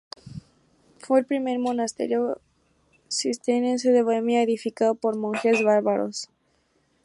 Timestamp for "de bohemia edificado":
3.91-4.95